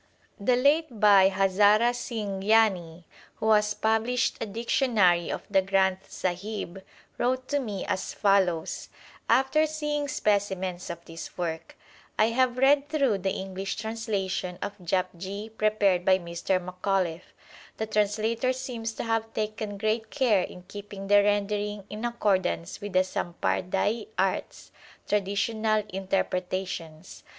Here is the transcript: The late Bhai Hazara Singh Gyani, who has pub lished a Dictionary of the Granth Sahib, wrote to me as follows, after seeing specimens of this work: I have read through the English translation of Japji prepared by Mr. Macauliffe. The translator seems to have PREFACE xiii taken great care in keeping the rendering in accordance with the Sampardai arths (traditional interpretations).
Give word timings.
The 0.39 0.55
late 0.55 0.99
Bhai 0.99 1.29
Hazara 1.29 1.93
Singh 1.93 2.41
Gyani, 2.41 3.03
who 3.35 3.51
has 3.51 3.75
pub 3.75 4.07
lished 4.07 4.37
a 4.41 4.47
Dictionary 4.47 5.29
of 5.29 5.43
the 5.47 5.61
Granth 5.61 6.09
Sahib, 6.09 6.83
wrote 7.19 7.47
to 7.49 7.59
me 7.59 7.85
as 7.85 8.11
follows, 8.11 8.89
after 9.29 9.67
seeing 9.67 10.07
specimens 10.07 10.89
of 10.89 11.05
this 11.05 11.37
work: 11.37 11.77
I 12.17 12.29
have 12.29 12.57
read 12.57 12.89
through 12.89 13.19
the 13.19 13.29
English 13.29 13.75
translation 13.75 14.57
of 14.59 14.75
Japji 14.79 15.55
prepared 15.55 16.03
by 16.03 16.17
Mr. 16.17 16.59
Macauliffe. 16.59 17.35
The 17.77 17.85
translator 17.85 18.53
seems 18.53 18.93
to 18.93 19.03
have 19.03 19.25
PREFACE 19.25 19.35
xiii 19.35 19.47
taken 19.55 19.77
great 19.77 20.09
care 20.09 20.41
in 20.41 20.63
keeping 20.63 21.09
the 21.09 21.21
rendering 21.21 21.83
in 21.91 22.05
accordance 22.05 22.81
with 22.81 22.93
the 22.93 23.03
Sampardai 23.03 24.07
arths 24.17 24.71
(traditional 25.07 25.83
interpretations). 25.89 27.21